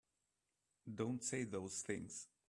Don't 0.95 1.23
say 1.23 1.43
those 1.43 1.83
things! 1.83 2.27